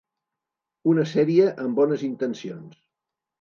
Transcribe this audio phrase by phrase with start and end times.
[0.93, 2.81] Una sèrie amb bones intencions.